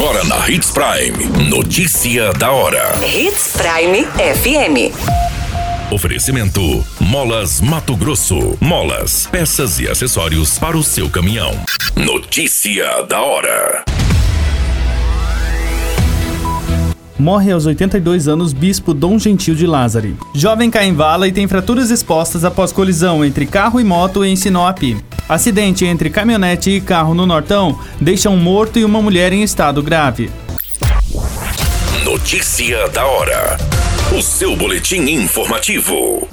Agora 0.00 0.24
na 0.24 0.48
Hits 0.48 0.70
Prime. 0.70 1.50
Notícia 1.50 2.32
da 2.32 2.50
hora. 2.50 2.98
Hits 3.04 3.52
Prime 3.52 4.06
FM. 4.06 4.94
Oferecimento: 5.92 6.82
Molas 6.98 7.60
Mato 7.60 7.94
Grosso. 7.94 8.56
Molas, 8.62 9.28
peças 9.30 9.78
e 9.78 9.86
acessórios 9.86 10.58
para 10.58 10.74
o 10.74 10.82
seu 10.82 11.10
caminhão. 11.10 11.52
Notícia 11.94 13.02
da 13.02 13.20
hora. 13.20 13.84
Morre 17.18 17.52
aos 17.52 17.66
82 17.66 18.26
anos 18.26 18.54
Bispo 18.54 18.94
Dom 18.94 19.18
Gentil 19.18 19.54
de 19.54 19.66
Lázari. 19.66 20.16
Jovem 20.34 20.70
cai 20.70 20.86
em 20.86 20.94
vala 20.94 21.28
e 21.28 21.32
tem 21.32 21.46
fraturas 21.46 21.90
expostas 21.90 22.42
após 22.42 22.72
colisão 22.72 23.22
entre 23.22 23.44
carro 23.44 23.78
e 23.78 23.84
moto 23.84 24.24
em 24.24 24.34
Sinop. 24.34 24.80
Acidente 25.30 25.84
entre 25.84 26.10
caminhonete 26.10 26.70
e 26.70 26.80
carro 26.80 27.14
no 27.14 27.24
Nortão 27.24 27.78
deixa 28.00 28.28
um 28.28 28.36
morto 28.36 28.80
e 28.80 28.84
uma 28.84 29.00
mulher 29.00 29.32
em 29.32 29.44
estado 29.44 29.80
grave. 29.80 30.28
Notícia 32.02 32.88
da 32.88 33.06
hora. 33.06 33.56
O 34.12 34.20
seu 34.20 34.56
boletim 34.56 35.02
informativo. 35.02 36.28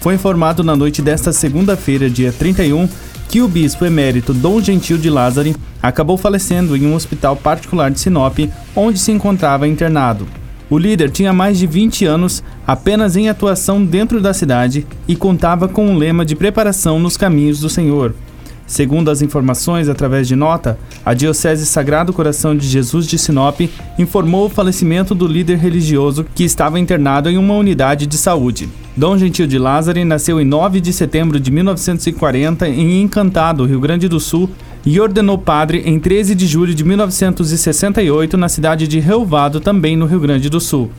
Foi 0.00 0.14
informado 0.14 0.64
na 0.64 0.74
noite 0.74 1.02
desta 1.02 1.34
segunda-feira, 1.34 2.08
dia 2.08 2.32
31, 2.32 2.88
que 3.28 3.42
o 3.42 3.46
bispo 3.46 3.84
emérito 3.84 4.32
Dom 4.32 4.62
Gentil 4.62 4.96
de 4.96 5.10
Lázari 5.10 5.54
acabou 5.82 6.16
falecendo 6.16 6.78
em 6.78 6.86
um 6.86 6.94
hospital 6.94 7.36
particular 7.36 7.90
de 7.90 8.00
Sinop, 8.00 8.38
onde 8.74 8.98
se 8.98 9.12
encontrava 9.12 9.68
internado. 9.68 10.26
O 10.70 10.76
líder 10.76 11.10
tinha 11.10 11.32
mais 11.32 11.58
de 11.58 11.66
20 11.66 12.04
anos 12.04 12.42
apenas 12.66 13.16
em 13.16 13.28
atuação 13.28 13.82
dentro 13.82 14.20
da 14.20 14.34
cidade 14.34 14.86
e 15.06 15.16
contava 15.16 15.66
com 15.66 15.86
um 15.86 15.96
lema 15.96 16.26
de 16.26 16.36
preparação 16.36 16.98
nos 17.00 17.16
caminhos 17.16 17.58
do 17.60 17.70
Senhor. 17.70 18.14
Segundo 18.66 19.10
as 19.10 19.22
informações 19.22 19.88
através 19.88 20.28
de 20.28 20.36
nota, 20.36 20.78
a 21.02 21.14
Diocese 21.14 21.64
Sagrado 21.64 22.12
Coração 22.12 22.54
de 22.54 22.68
Jesus 22.68 23.06
de 23.06 23.16
Sinop 23.16 23.62
informou 23.98 24.44
o 24.44 24.50
falecimento 24.50 25.14
do 25.14 25.26
líder 25.26 25.56
religioso 25.56 26.26
que 26.34 26.44
estava 26.44 26.78
internado 26.78 27.30
em 27.30 27.38
uma 27.38 27.54
unidade 27.54 28.06
de 28.06 28.18
saúde. 28.18 28.68
Dom 28.94 29.16
Gentil 29.16 29.46
de 29.46 29.58
Lázaro 29.58 30.04
nasceu 30.04 30.38
em 30.38 30.44
9 30.44 30.82
de 30.82 30.92
setembro 30.92 31.40
de 31.40 31.50
1940 31.50 32.68
em 32.68 33.00
Encantado, 33.00 33.64
Rio 33.64 33.80
Grande 33.80 34.06
do 34.06 34.20
Sul, 34.20 34.50
e 34.84 35.00
ordenou 35.00 35.38
padre 35.38 35.82
em 35.84 35.98
13 35.98 36.34
de 36.34 36.46
julho 36.46 36.74
de 36.74 36.84
1968 36.84 38.36
na 38.36 38.48
cidade 38.48 38.88
de 38.88 38.98
Relvado, 39.00 39.60
também 39.60 39.96
no 39.96 40.06
Rio 40.06 40.20
Grande 40.20 40.48
do 40.48 40.60
Sul. 40.60 40.90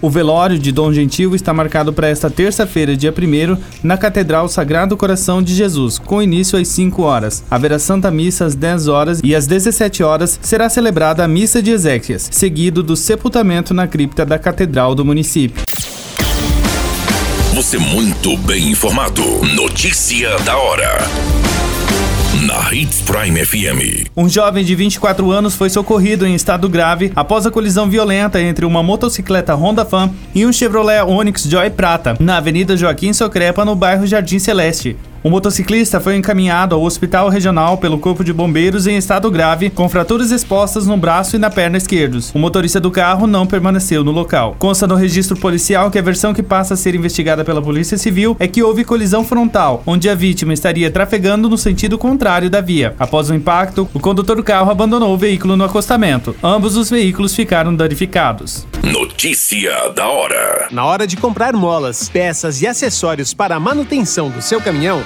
O 0.00 0.10
velório 0.10 0.58
de 0.58 0.70
Dom 0.70 0.92
Gentil 0.92 1.34
está 1.34 1.54
marcado 1.54 1.92
para 1.92 2.08
esta 2.08 2.28
terça-feira, 2.28 2.96
dia 2.96 3.12
1 3.12 3.56
na 3.82 3.96
Catedral 3.96 4.46
Sagrado 4.48 4.96
Coração 4.96 5.42
de 5.42 5.54
Jesus, 5.54 5.98
com 5.98 6.22
início 6.22 6.58
às 6.58 6.68
5 6.68 7.02
horas. 7.02 7.42
Haverá 7.50 7.78
Santa 7.78 8.10
Missa 8.10 8.44
às 8.44 8.54
10 8.54 8.88
horas 8.88 9.20
e 9.24 9.34
às 9.34 9.46
17 9.46 10.02
horas 10.02 10.38
será 10.42 10.68
celebrada 10.68 11.24
a 11.24 11.28
Missa 11.28 11.62
de 11.62 11.70
Exéquias, 11.70 12.28
seguido 12.30 12.82
do 12.82 12.94
sepultamento 12.94 13.72
na 13.72 13.86
cripta 13.86 14.24
da 14.26 14.38
Catedral 14.38 14.94
do 14.94 15.04
município. 15.04 15.64
Você 17.54 17.78
muito 17.78 18.36
bem 18.36 18.70
informado. 18.72 19.22
Notícia 19.54 20.36
da 20.40 20.58
hora 20.58 21.45
Hits 22.72 23.00
Prime 23.02 23.44
FM. 23.44 24.08
Um 24.16 24.28
jovem 24.28 24.64
de 24.64 24.74
24 24.74 25.30
anos 25.30 25.54
foi 25.54 25.70
socorrido 25.70 26.26
em 26.26 26.34
estado 26.34 26.68
grave 26.68 27.12
após 27.14 27.46
a 27.46 27.50
colisão 27.50 27.88
violenta 27.88 28.42
entre 28.42 28.64
uma 28.64 28.82
motocicleta 28.82 29.54
Honda 29.54 29.84
Fan 29.84 30.10
e 30.34 30.44
um 30.44 30.52
Chevrolet 30.52 31.00
Onix 31.02 31.44
Joy 31.44 31.70
Prata 31.70 32.16
na 32.18 32.38
Avenida 32.38 32.76
Joaquim 32.76 33.12
Socrepa, 33.12 33.64
no 33.64 33.76
bairro 33.76 34.04
Jardim 34.04 34.40
Celeste. 34.40 34.96
O 35.26 35.28
motociclista 35.28 35.98
foi 35.98 36.14
encaminhado 36.14 36.72
ao 36.72 36.84
hospital 36.84 37.28
regional 37.28 37.78
pelo 37.78 37.98
Corpo 37.98 38.22
de 38.22 38.32
Bombeiros 38.32 38.86
em 38.86 38.96
estado 38.96 39.28
grave, 39.28 39.68
com 39.68 39.88
fraturas 39.88 40.30
expostas 40.30 40.86
no 40.86 40.96
braço 40.96 41.34
e 41.34 41.38
na 41.40 41.50
perna 41.50 41.76
esquerdos. 41.76 42.30
O 42.32 42.38
motorista 42.38 42.78
do 42.78 42.92
carro 42.92 43.26
não 43.26 43.44
permaneceu 43.44 44.04
no 44.04 44.12
local. 44.12 44.54
Consta 44.56 44.86
no 44.86 44.94
registro 44.94 45.36
policial 45.36 45.90
que 45.90 45.98
a 45.98 46.02
versão 46.02 46.32
que 46.32 46.44
passa 46.44 46.74
a 46.74 46.76
ser 46.76 46.94
investigada 46.94 47.44
pela 47.44 47.60
Polícia 47.60 47.98
Civil 47.98 48.36
é 48.38 48.46
que 48.46 48.62
houve 48.62 48.84
colisão 48.84 49.24
frontal, 49.24 49.82
onde 49.84 50.08
a 50.08 50.14
vítima 50.14 50.54
estaria 50.54 50.92
trafegando 50.92 51.48
no 51.48 51.58
sentido 51.58 51.98
contrário 51.98 52.48
da 52.48 52.60
via. 52.60 52.94
Após 52.96 53.28
o 53.28 53.34
impacto, 53.34 53.88
o 53.92 53.98
condutor 53.98 54.36
do 54.36 54.44
carro 54.44 54.70
abandonou 54.70 55.12
o 55.12 55.18
veículo 55.18 55.56
no 55.56 55.64
acostamento. 55.64 56.36
Ambos 56.40 56.76
os 56.76 56.88
veículos 56.88 57.34
ficaram 57.34 57.74
danificados. 57.74 58.64
Notícia 58.80 59.88
da 59.88 60.06
hora. 60.06 60.68
Na 60.70 60.84
hora 60.84 61.04
de 61.04 61.16
comprar 61.16 61.52
molas, 61.52 62.08
peças 62.08 62.62
e 62.62 62.68
acessórios 62.68 63.34
para 63.34 63.56
a 63.56 63.60
manutenção 63.60 64.30
do 64.30 64.40
seu 64.40 64.60
caminhão, 64.60 65.02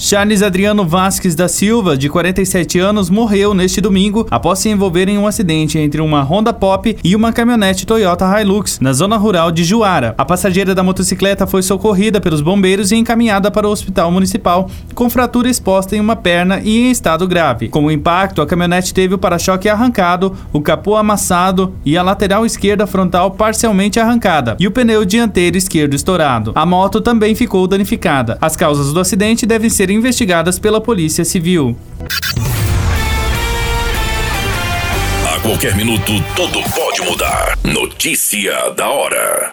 Charles 0.00 0.42
Adriano 0.44 0.86
Vasques 0.86 1.34
da 1.34 1.48
Silva, 1.48 1.96
de 1.96 2.08
47 2.08 2.78
anos, 2.78 3.10
morreu 3.10 3.52
neste 3.52 3.80
domingo 3.80 4.28
após 4.30 4.60
se 4.60 4.68
envolver 4.68 5.08
em 5.08 5.18
um 5.18 5.26
acidente 5.26 5.76
entre 5.76 6.00
uma 6.00 6.22
Honda 6.22 6.52
Pop 6.52 6.96
e 7.02 7.16
uma 7.16 7.32
caminhonete 7.32 7.84
Toyota 7.84 8.40
Hilux, 8.40 8.78
na 8.78 8.92
zona 8.92 9.16
rural 9.16 9.50
de 9.50 9.64
Juara. 9.64 10.14
A 10.16 10.24
passageira 10.24 10.72
da 10.72 10.84
motocicleta 10.84 11.48
foi 11.48 11.62
socorrida 11.62 12.20
pelos 12.20 12.40
bombeiros 12.40 12.92
e 12.92 12.96
encaminhada 12.96 13.50
para 13.50 13.66
o 13.66 13.72
hospital 13.72 14.12
municipal, 14.12 14.70
com 14.94 15.10
fratura 15.10 15.50
exposta 15.50 15.96
em 15.96 16.00
uma 16.00 16.14
perna 16.14 16.60
e 16.62 16.78
em 16.78 16.90
estado 16.92 17.26
grave. 17.26 17.68
Com 17.68 17.86
o 17.86 17.90
impacto, 17.90 18.40
a 18.40 18.46
caminhonete 18.46 18.94
teve 18.94 19.14
o 19.14 19.18
para-choque 19.18 19.68
arrancado, 19.68 20.32
o 20.52 20.60
capô 20.60 20.94
amassado 20.94 21.74
e 21.84 21.98
a 21.98 22.04
lateral 22.04 22.46
esquerda 22.46 22.86
frontal 22.86 23.32
parcialmente 23.32 23.98
arrancada, 23.98 24.56
e 24.60 24.66
o 24.68 24.70
pneu 24.70 25.04
dianteiro 25.04 25.58
esquerdo 25.58 25.94
estourado. 25.94 26.52
A 26.54 26.64
moto 26.64 27.00
também 27.00 27.34
ficou 27.34 27.66
danificada. 27.66 28.38
As 28.40 28.54
causas 28.54 28.92
do 28.92 29.00
acidente 29.00 29.44
devem 29.44 29.68
ser 29.68 29.87
serem 29.88 29.96
investigadas 29.96 30.58
pela 30.58 30.82
Polícia 30.82 31.24
Civil. 31.24 31.74
A 35.26 35.40
qualquer 35.40 35.74
minuto, 35.74 36.12
tudo 36.36 36.60
pode 36.74 37.00
mudar. 37.02 37.56
Notícia 37.64 38.70
da 38.76 38.90
hora. 38.90 39.50